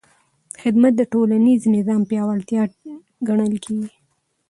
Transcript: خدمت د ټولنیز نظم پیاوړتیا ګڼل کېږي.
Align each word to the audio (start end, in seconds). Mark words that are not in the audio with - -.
خدمت 0.61 0.93
د 0.97 1.01
ټولنیز 1.11 1.61
نظم 1.73 2.01
پیاوړتیا 2.09 2.63
ګڼل 3.27 3.53
کېږي. 3.65 3.91